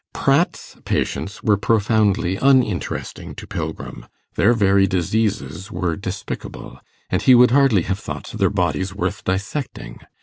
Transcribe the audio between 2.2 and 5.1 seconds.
uninteresting to Pilgrim: their very